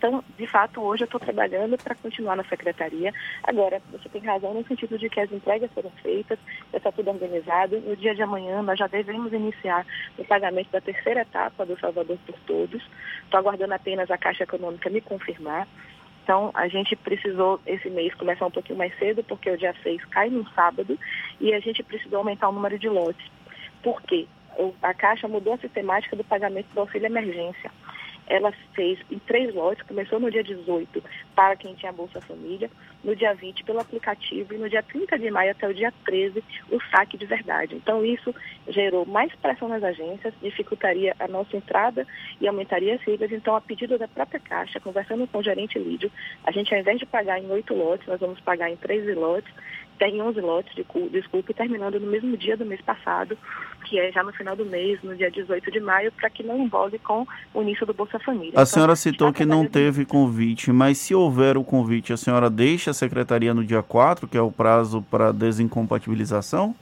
Então, 0.00 0.24
de 0.38 0.46
fato, 0.46 0.80
hoje 0.80 1.02
eu 1.02 1.04
estou 1.04 1.20
trabalhando 1.20 1.76
para 1.76 1.94
continuar 1.94 2.34
na 2.34 2.44
secretaria. 2.44 3.12
Agora, 3.44 3.82
você 3.92 4.08
tem 4.08 4.22
razão 4.22 4.54
no 4.54 4.66
sentido 4.66 4.98
de 4.98 5.10
que 5.10 5.20
as 5.20 5.30
entregas 5.30 5.70
foram 5.72 5.90
feitas, 6.02 6.38
já 6.72 6.78
está 6.78 6.90
tudo 6.90 7.10
organizado. 7.10 7.78
No 7.80 7.94
dia 7.94 8.14
de 8.14 8.22
amanhã, 8.22 8.62
nós 8.62 8.78
já 8.78 8.86
devemos 8.86 9.30
iniciar 9.30 9.86
o 10.16 10.24
pagamento 10.24 10.70
da 10.70 10.80
terceira 10.80 11.20
etapa 11.20 11.66
do 11.66 11.78
Salvador 11.78 12.16
por 12.26 12.34
Todos. 12.46 12.82
Estou 13.24 13.38
aguardando 13.38 13.74
apenas 13.74 14.10
a 14.10 14.16
Caixa 14.16 14.44
Econômica 14.44 14.88
me 14.88 15.02
confirmar. 15.02 15.68
Então, 16.24 16.50
a 16.54 16.66
gente 16.66 16.96
precisou, 16.96 17.60
esse 17.66 17.90
mês, 17.90 18.14
começar 18.14 18.46
um 18.46 18.50
pouquinho 18.50 18.78
mais 18.78 18.96
cedo, 18.98 19.22
porque 19.24 19.50
o 19.50 19.58
dia 19.58 19.74
6 19.82 20.02
cai 20.06 20.30
num 20.30 20.46
sábado, 20.54 20.98
e 21.38 21.52
a 21.52 21.60
gente 21.60 21.82
precisou 21.82 22.18
aumentar 22.18 22.48
o 22.48 22.52
número 22.52 22.78
de 22.78 22.88
lotes. 22.88 23.30
Por 23.82 24.00
quê? 24.02 24.26
A 24.82 24.94
Caixa 24.94 25.28
mudou 25.28 25.52
a 25.52 25.58
sistemática 25.58 26.16
do 26.16 26.24
pagamento 26.24 26.68
do 26.72 26.80
auxílio 26.80 27.06
emergência 27.06 27.70
ela 28.30 28.52
fez 28.74 28.98
em 29.10 29.18
três 29.18 29.52
lotes, 29.52 29.84
começou 29.86 30.20
no 30.20 30.30
dia 30.30 30.44
18 30.44 31.02
para 31.34 31.56
quem 31.56 31.74
tinha 31.74 31.92
Bolsa 31.92 32.20
Família, 32.20 32.70
no 33.02 33.16
dia 33.16 33.34
20 33.34 33.64
pelo 33.64 33.80
aplicativo 33.80 34.54
e 34.54 34.58
no 34.58 34.70
dia 34.70 34.82
30 34.82 35.18
de 35.18 35.30
maio 35.30 35.50
até 35.50 35.68
o 35.68 35.74
dia 35.74 35.92
13 36.04 36.42
o 36.70 36.80
saque 36.90 37.18
de 37.18 37.26
verdade. 37.26 37.74
Então 37.74 38.04
isso 38.04 38.32
gerou 38.68 39.04
mais 39.04 39.34
pressão 39.34 39.68
nas 39.68 39.82
agências, 39.82 40.32
dificultaria 40.40 41.14
a 41.18 41.26
nossa 41.26 41.56
entrada 41.56 42.06
e 42.40 42.46
aumentaria 42.46 42.94
as 42.94 43.02
siglas. 43.02 43.32
Então, 43.32 43.56
a 43.56 43.60
pedido 43.60 43.98
da 43.98 44.06
própria 44.06 44.38
Caixa, 44.38 44.78
conversando 44.78 45.26
com 45.26 45.38
o 45.38 45.42
gerente 45.42 45.78
Lídio, 45.78 46.10
a 46.44 46.52
gente 46.52 46.72
ao 46.72 46.80
invés 46.80 47.00
de 47.00 47.06
pagar 47.06 47.40
em 47.40 47.50
oito 47.50 47.74
lotes, 47.74 48.06
nós 48.06 48.20
vamos 48.20 48.38
pagar 48.40 48.70
em 48.70 48.76
13 48.76 49.12
lotes 49.14 49.52
tem 50.00 50.20
11 50.20 50.40
lotes 50.40 50.74
de 50.74 50.84
desculpa, 51.10 51.52
terminando 51.52 52.00
no 52.00 52.06
mesmo 52.06 52.34
dia 52.34 52.56
do 52.56 52.64
mês 52.64 52.80
passado, 52.80 53.36
que 53.84 54.00
é 54.00 54.10
já 54.10 54.24
no 54.24 54.32
final 54.32 54.56
do 54.56 54.64
mês, 54.64 54.98
no 55.02 55.14
dia 55.14 55.30
18 55.30 55.70
de 55.70 55.78
maio, 55.78 56.10
para 56.12 56.30
que 56.30 56.42
não 56.42 56.58
envolve 56.58 56.98
com 56.98 57.26
o 57.52 57.60
início 57.60 57.84
do 57.84 57.92
Bolsa 57.92 58.18
Família. 58.18 58.52
A 58.52 58.62
então, 58.62 58.66
senhora 58.66 58.96
citou 58.96 59.30
que 59.30 59.44
não 59.44 59.66
teve 59.66 60.06
convite, 60.06 60.72
mas 60.72 60.96
se 60.96 61.14
houver 61.14 61.58
o 61.58 61.62
convite, 61.62 62.14
a 62.14 62.16
senhora 62.16 62.48
deixa 62.48 62.92
a 62.92 62.94
secretaria 62.94 63.52
no 63.52 63.62
dia 63.62 63.82
4, 63.82 64.26
que 64.26 64.38
é 64.38 64.40
o 64.40 64.50
prazo 64.50 65.02
para 65.02 65.32
desincompatibilização? 65.32 66.74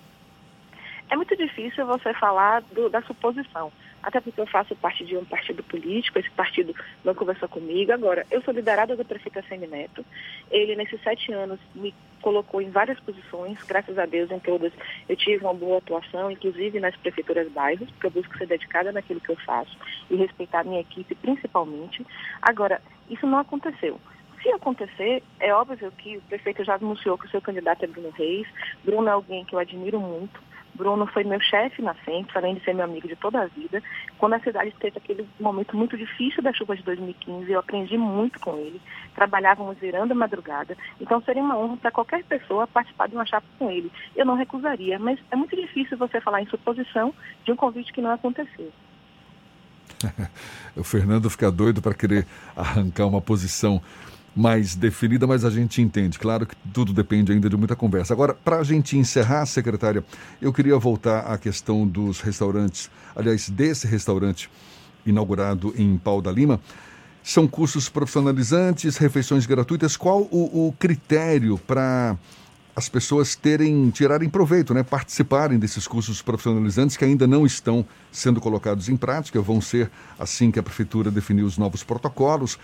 É 1.11 1.17
muito 1.17 1.37
difícil 1.37 1.85
você 1.87 2.15
falar 2.15 2.63
do, 2.73 2.89
da 2.89 3.03
suposição 3.03 3.73
até 4.09 4.23
porque 4.23 4.41
eu 4.41 4.47
faço 4.47 4.75
parte 4.75 5.05
de 5.05 5.19
um 5.19 5.25
partido 5.25 5.63
político, 5.63 6.19
esse 6.19 6.31
partido 6.31 6.75
não 7.05 7.15
conversou 7.15 7.47
comigo. 7.47 7.93
Agora, 7.93 8.27
eu 8.31 8.41
sou 8.41 8.55
liderada 8.55 8.97
do 8.97 9.05
prefeito 9.05 9.47
Semineto. 9.47 10.03
Ele, 10.51 10.75
nesses 10.75 10.99
sete 11.03 11.31
anos, 11.31 11.61
me 11.75 11.95
colocou 12.23 12.63
em 12.63 12.71
várias 12.71 12.99
posições, 13.01 13.63
graças 13.65 13.99
a 13.99 14.07
Deus, 14.07 14.31
em 14.31 14.39
todas 14.39 14.73
eu 15.07 15.15
tive 15.15 15.45
uma 15.45 15.53
boa 15.53 15.77
atuação, 15.77 16.31
inclusive 16.31 16.81
nas 16.81 16.97
prefeituras 16.97 17.53
bairros, 17.53 17.91
porque 17.91 18.07
eu 18.07 18.11
busco 18.11 18.37
ser 18.39 18.47
dedicada 18.47 18.91
naquilo 18.93 19.21
que 19.21 19.29
eu 19.29 19.37
faço 19.37 19.77
e 20.11 20.17
respeitar 20.17 20.65
minha 20.65 20.81
equipe, 20.81 21.15
principalmente. 21.15 22.05
Agora, 22.41 22.81
isso 23.11 23.27
não 23.27 23.39
aconteceu. 23.39 24.01
Se 24.43 24.49
acontecer, 24.49 25.23
é 25.39 25.53
óbvio 25.53 25.93
que 25.93 26.17
o 26.17 26.23
prefeito 26.23 26.65
já 26.65 26.77
anunciou 26.77 27.19
que 27.19 27.27
o 27.27 27.31
seu 27.31 27.43
candidato 27.43 27.85
é 27.85 27.87
Bruno 27.87 28.11
Reis. 28.11 28.47
Bruno 28.83 29.09
é 29.09 29.13
alguém 29.13 29.45
que 29.45 29.55
eu 29.55 29.59
admiro 29.59 30.01
muito. 30.01 30.48
Bruno 30.79 31.07
foi 31.09 31.25
meu 31.25 31.41
chefe 31.41 31.83
na 31.83 31.93
frente, 31.93 32.31
além 32.39 32.55
de 32.55 32.65
ser 32.65 32.73
meu 32.73 32.85
amigo 32.85 33.09
de 33.09 33.17
toda 33.17 33.43
a 33.43 33.47
vida. 33.47 33.83
Quando 34.17 34.35
a 34.35 34.41
cidade 34.41 34.73
teve 34.79 34.97
aquele 34.97 35.29
momento 35.41 35.77
muito 35.77 35.99
difícil 35.99 36.41
da 36.41 36.53
chuva 36.53 36.77
de 36.77 36.85
2015, 36.85 37.51
eu 37.51 37.59
aprendi 37.59 37.99
muito 37.99 38.39
com 38.39 38.57
ele. 38.57 38.81
Trabalhávamos 39.15 39.77
virando 39.79 40.13
a 40.13 40.15
madrugada. 40.15 40.77
Então 41.01 41.21
seria 41.23 41.43
uma 41.43 41.59
honra 41.59 41.77
para 41.79 41.91
qualquer 41.91 42.23
pessoa 42.25 42.69
participar 42.69 43.09
de 43.09 43.17
uma 43.17 43.27
chapa 43.27 43.47
com 43.59 43.69
ele. 43.69 43.91
Eu 44.15 44.25
não 44.25 44.37
recusaria, 44.37 44.99
mas 45.01 45.19
é 45.33 45.37
muito 45.37 45.57
difícil 45.57 45.99
você 45.99 46.21
falar 46.21 46.41
em 46.41 46.47
suposição 46.47 47.13
de 47.45 47.51
um 47.51 47.57
convite 47.57 47.93
que 47.93 48.01
não 48.01 48.13
aconteceu. 48.13 48.73
o 50.77 50.85
Fernando 50.85 51.29
fica 51.29 51.51
doido 51.51 51.83
para 51.83 51.95
querer 51.95 52.25
arrancar 52.55 53.07
uma 53.07 53.21
posição 53.21 53.83
mais 54.39 54.77
definida, 54.77 55.27
mas 55.27 55.45
a 55.45 55.51
gente 55.51 55.83
entende. 55.83 56.17
Claro 56.17 56.47
que 56.47 56.55
tudo 56.73 56.93
depende 56.93 57.33
ainda 57.33 57.51
de 57.51 57.57
muita 57.57 57.75
conversa. 57.75 58.15
Agora, 58.15 58.33
para 58.33 58.59
a 58.59 58.63
gente 58.63 58.97
encerrar, 58.97 59.45
secretária, 59.47 60.05
eu 60.41 60.53
queria 60.53 60.79
voltar 60.79 61.21
à 61.21 61.37
questão 61.37 61.85
dos 61.85 62.21
restaurantes, 62.21 62.89
aliás, 63.17 63.51
desse 63.51 63.89
restaurante 63.89 64.49
inaugurado 65.05 65.75
em 65.77 65.99
Pau 65.99 66.23
da 66.23 66.31
Lima. 66.31 66.61
São 67.21 67.49
cursos 67.49 67.89
profissionalizantes, 67.89 68.97
refeições 68.97 69.45
gratuitas. 69.45 69.97
Qual 69.97 70.29
o, 70.31 70.69
o 70.69 70.73
critério 70.79 71.59
para 71.59 72.17
as 72.77 72.89
pessoas 72.89 73.35
terem, 73.35 73.91
tirarem 73.91 74.31
proveito, 74.31 74.73
né? 74.73 74.85
participarem 74.85 75.59
desses 75.59 75.89
cursos 75.89 76.23
profissionalizantes 76.23 76.97
que 76.97 77.05
ainda 77.05 77.27
não 77.27 77.45
estão 77.45 77.85
sendo 78.13 78.41
colocados 78.41 78.89
em 78.89 78.97
prática, 78.97 79.43
vão 79.43 79.61
ser 79.61 79.91
assim 80.17 80.53
que 80.53 80.61
a 80.61 80.63
Prefeitura 80.63 81.11
definir 81.11 81.43
os 81.43 81.59
novos 81.59 81.83
protocolos 81.83 82.57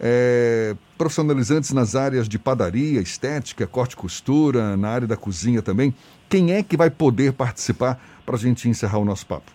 é, 0.00 0.74
profissionalizantes 0.96 1.72
nas 1.72 1.94
áreas 1.94 2.28
de 2.28 2.38
padaria, 2.38 3.00
estética, 3.00 3.66
corte 3.66 3.92
e 3.92 3.96
costura, 3.96 4.76
na 4.76 4.88
área 4.88 5.06
da 5.06 5.16
cozinha 5.16 5.62
também. 5.62 5.94
Quem 6.28 6.52
é 6.52 6.62
que 6.62 6.76
vai 6.76 6.90
poder 6.90 7.32
participar 7.32 8.00
para 8.24 8.36
a 8.36 8.38
gente 8.38 8.68
encerrar 8.68 8.98
o 8.98 9.04
nosso 9.04 9.26
papo? 9.26 9.50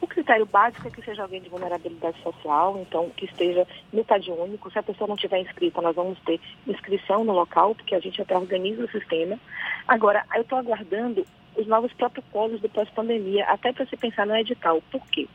O 0.00 0.06
critério 0.06 0.46
básico 0.46 0.88
é 0.88 0.90
que 0.90 1.04
seja 1.04 1.22
alguém 1.22 1.42
de 1.42 1.48
vulnerabilidade 1.48 2.16
social, 2.22 2.78
então 2.80 3.10
que 3.16 3.26
esteja 3.26 3.66
no 3.92 4.04
CAD 4.04 4.30
único. 4.30 4.70
Se 4.70 4.78
a 4.78 4.82
pessoa 4.82 5.06
não 5.06 5.16
tiver 5.16 5.40
inscrita, 5.40 5.82
nós 5.82 5.94
vamos 5.94 6.18
ter 6.20 6.40
inscrição 6.66 7.22
no 7.22 7.32
local, 7.32 7.74
porque 7.74 7.94
a 7.94 8.00
gente 8.00 8.20
até 8.22 8.36
organiza 8.36 8.84
o 8.84 8.90
sistema. 8.90 9.38
Agora, 9.86 10.24
eu 10.34 10.42
estou 10.42 10.58
aguardando 10.58 11.26
os 11.56 11.66
novos 11.66 11.92
protocolos 11.92 12.60
do 12.60 12.68
pós-pandemia, 12.68 13.44
até 13.46 13.72
para 13.72 13.84
se 13.86 13.96
pensar 13.96 14.26
no 14.26 14.36
edital. 14.36 14.82
Por 14.90 15.06
quê? 15.08 15.28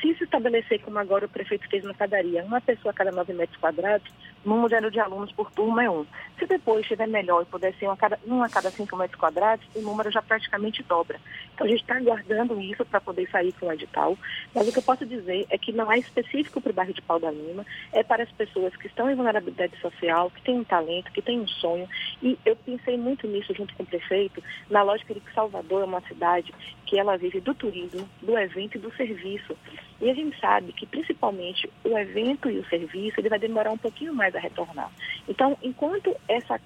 Se 0.00 0.14
se 0.14 0.24
estabelecer, 0.24 0.80
como 0.80 0.98
agora 0.98 1.26
o 1.26 1.28
prefeito 1.28 1.68
fez 1.68 1.84
na 1.84 1.92
padaria, 1.92 2.42
uma 2.44 2.60
pessoa 2.60 2.90
a 2.90 2.94
cada 2.94 3.10
nove 3.10 3.34
metros 3.34 3.58
quadrados, 3.58 4.10
no 4.44 4.56
modelo 4.56 4.90
de 4.90 4.98
alunos 4.98 5.30
por 5.32 5.50
turma 5.50 5.84
é 5.84 5.90
um. 5.90 6.06
Se 6.38 6.46
depois 6.46 6.80
estiver 6.80 7.06
melhor 7.06 7.42
e 7.42 7.44
puder 7.44 7.74
ser 7.74 7.86
um 7.86 7.90
a 7.90 7.96
cada, 7.96 8.18
um 8.26 8.42
a 8.42 8.48
cada 8.48 8.70
cinco 8.70 8.96
metros 8.96 9.20
quadrados, 9.20 9.66
o 9.74 9.80
número 9.82 10.10
já 10.10 10.22
praticamente 10.22 10.82
dobra. 10.84 11.20
Então 11.54 11.66
a 11.66 11.70
gente 11.70 11.82
está 11.82 11.98
aguardando 11.98 12.58
isso 12.58 12.82
para 12.86 13.00
poder 13.00 13.28
sair 13.28 13.52
com 13.52 13.66
o 13.66 13.72
edital. 13.72 14.16
Mas 14.54 14.66
o 14.66 14.72
que 14.72 14.78
eu 14.78 14.82
posso 14.82 15.04
dizer 15.04 15.46
é 15.50 15.58
que 15.58 15.72
não 15.72 15.92
é 15.92 15.98
específico 15.98 16.60
para 16.60 16.70
o 16.70 16.74
bairro 16.74 16.94
de 16.94 17.02
Pau 17.02 17.20
da 17.20 17.30
Lima, 17.30 17.66
é 17.92 18.02
para 18.02 18.22
as 18.22 18.32
pessoas 18.32 18.74
que 18.76 18.86
estão 18.86 19.10
em 19.10 19.14
vulnerabilidade 19.14 19.78
social, 19.80 20.30
que 20.30 20.42
têm 20.42 20.60
um 20.60 20.64
talento, 20.64 21.12
que 21.12 21.20
têm 21.20 21.40
um 21.40 21.48
sonho. 21.48 21.86
E 22.22 22.38
eu 22.46 22.56
pensei 22.56 22.96
muito 22.96 23.26
nisso 23.26 23.54
junto 23.54 23.74
com 23.74 23.82
o 23.82 23.86
prefeito, 23.86 24.42
na 24.70 24.82
lógica 24.82 25.12
de 25.12 25.20
que 25.20 25.34
Salvador 25.34 25.82
é 25.82 25.84
uma 25.84 26.00
cidade 26.02 26.54
que 26.86 26.98
ela 26.98 27.18
vive 27.18 27.40
do 27.40 27.54
turismo, 27.54 28.08
do 28.22 28.38
evento 28.38 28.76
e 28.76 28.80
do 28.80 28.90
serviço. 28.96 29.54
E 30.00 30.08
a 30.08 30.14
gente 30.14 30.38
sabe 30.40 30.72
que, 30.72 30.86
principalmente, 30.86 31.70
o 31.84 31.96
evento 31.98 32.50
e 32.50 32.58
o 32.58 32.68
serviço, 32.68 33.20
ele 33.20 33.28
vai 33.28 33.38
demorar 33.38 33.70
um 33.70 33.76
pouquinho 33.76 34.14
mais 34.14 34.34
a 34.34 34.38
retornar. 34.38 34.90
Então, 35.28 35.56
enquanto 35.62 36.16
essa 36.26 36.58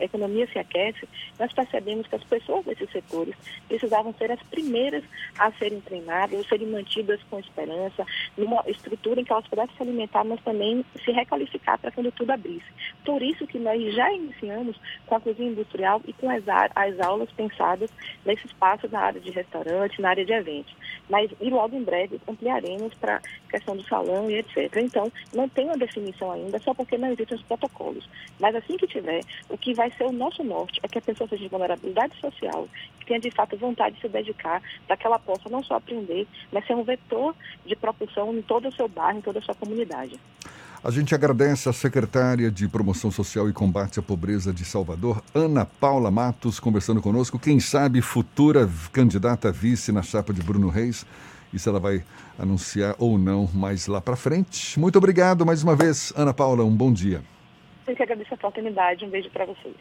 economia 0.00 0.46
se 0.48 0.58
aquece, 0.58 1.08
nós 1.38 1.52
percebemos 1.52 2.08
que 2.08 2.16
as 2.16 2.24
pessoas 2.24 2.64
desses 2.64 2.90
setores 2.90 3.34
precisavam 3.68 4.12
ser 4.14 4.32
as 4.32 4.42
primeiras 4.44 5.04
a 5.38 5.52
serem 5.52 5.80
treinadas, 5.80 6.40
a 6.40 6.48
serem 6.48 6.66
mantidas 6.66 7.20
com 7.30 7.38
esperança, 7.38 8.04
numa 8.36 8.64
estrutura 8.66 9.20
em 9.20 9.24
que 9.24 9.32
elas 9.32 9.46
pudessem 9.46 9.76
se 9.76 9.82
alimentar, 9.82 10.24
mas 10.24 10.40
também 10.42 10.84
se 11.04 11.12
requalificar 11.12 11.78
para 11.78 11.92
quando 11.92 12.10
tudo 12.10 12.32
abrisse. 12.32 12.66
Por 13.04 13.22
isso 13.22 13.46
que 13.46 13.58
nós 13.58 13.94
já 13.94 14.12
iniciamos 14.12 14.76
com 15.06 15.14
a 15.14 15.20
cozinha 15.20 15.50
industrial 15.50 16.02
e 16.06 16.12
com 16.12 16.28
as, 16.28 16.42
as 16.74 16.98
aulas 16.98 17.30
pensadas 17.32 17.90
nesse 18.24 18.46
espaço 18.46 18.88
na 18.88 19.00
área 19.00 19.20
de 19.20 19.30
restaurante, 19.30 20.00
na 20.02 20.10
área 20.10 20.24
de 20.24 20.32
eventos. 20.32 20.74
Mas, 21.08 21.30
e 21.40 21.50
logo 21.50 21.76
em 21.76 21.82
breve, 21.82 22.20
ampliaremos 22.28 22.79
menos 22.80 22.94
para 22.94 23.20
questão 23.48 23.76
do 23.76 23.82
salão 23.84 24.30
e 24.30 24.38
etc. 24.38 24.76
Então, 24.76 25.12
não 25.34 25.48
tem 25.48 25.66
uma 25.66 25.76
definição 25.76 26.32
ainda, 26.32 26.58
só 26.60 26.74
porque 26.74 26.96
não 26.96 27.12
existem 27.12 27.36
os 27.36 27.44
protocolos. 27.44 28.08
Mas 28.38 28.54
assim 28.54 28.76
que 28.76 28.86
tiver, 28.86 29.20
o 29.48 29.58
que 29.58 29.74
vai 29.74 29.90
ser 29.92 30.04
o 30.04 30.12
nosso 30.12 30.42
norte 30.42 30.80
é 30.82 30.88
que 30.88 30.98
a 30.98 31.02
pessoa 31.02 31.28
seja 31.28 31.42
de 31.42 31.48
vulnerabilidade 31.48 32.18
social, 32.20 32.68
que 32.98 33.06
tenha 33.06 33.20
de 33.20 33.30
fato 33.30 33.56
vontade 33.56 33.96
de 33.96 34.02
se 34.02 34.08
dedicar, 34.08 34.62
para 34.86 34.96
que 34.96 35.06
ela 35.06 35.18
possa 35.18 35.48
não 35.48 35.62
só 35.62 35.74
aprender, 35.74 36.26
mas 36.52 36.66
ser 36.66 36.74
um 36.74 36.84
vetor 36.84 37.34
de 37.64 37.76
propulsão 37.76 38.32
em 38.34 38.42
todo 38.42 38.68
o 38.68 38.72
seu 38.72 38.88
bairro, 38.88 39.18
em 39.18 39.22
toda 39.22 39.38
a 39.38 39.42
sua 39.42 39.54
comunidade. 39.54 40.18
A 40.82 40.90
gente 40.90 41.14
agradece 41.14 41.68
a 41.68 41.74
secretária 41.74 42.50
de 42.50 42.66
Promoção 42.66 43.10
Social 43.10 43.50
e 43.50 43.52
Combate 43.52 43.98
à 43.98 44.02
Pobreza 44.02 44.50
de 44.50 44.64
Salvador, 44.64 45.22
Ana 45.34 45.66
Paula 45.66 46.10
Matos, 46.10 46.58
conversando 46.58 47.02
conosco. 47.02 47.38
Quem 47.38 47.60
sabe 47.60 48.00
futura 48.00 48.66
candidata 48.90 49.48
a 49.48 49.52
vice 49.52 49.92
na 49.92 50.00
chapa 50.00 50.32
de 50.32 50.42
Bruno 50.42 50.70
Reis. 50.70 51.04
Isso 51.52 51.68
ela 51.68 51.80
vai 51.80 52.02
anunciar 52.38 52.94
ou 52.98 53.18
não 53.18 53.48
mais 53.52 53.86
lá 53.86 54.00
para 54.00 54.16
frente. 54.16 54.78
Muito 54.78 54.96
obrigado 54.96 55.44
mais 55.44 55.62
uma 55.62 55.74
vez, 55.74 56.12
Ana 56.16 56.32
Paula. 56.32 56.64
Um 56.64 56.74
bom 56.74 56.92
dia. 56.92 57.22
Eu 57.86 57.96
que 57.96 58.02
agradeço 58.02 58.32
a 58.32 58.36
oportunidade. 58.36 59.04
Um 59.04 59.10
beijo 59.10 59.30
para 59.30 59.46
vocês. 59.46 59.74